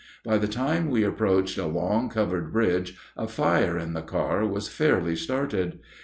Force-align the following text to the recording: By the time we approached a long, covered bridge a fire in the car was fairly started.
By 0.25 0.39
the 0.39 0.47
time 0.47 0.89
we 0.89 1.03
approached 1.03 1.59
a 1.59 1.67
long, 1.67 2.09
covered 2.09 2.51
bridge 2.51 2.97
a 3.15 3.27
fire 3.27 3.77
in 3.77 3.93
the 3.93 4.01
car 4.01 4.43
was 4.47 4.67
fairly 4.67 5.15
started. 5.15 5.77